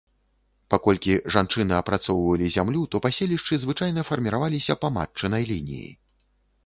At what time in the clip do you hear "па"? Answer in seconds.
4.87-4.93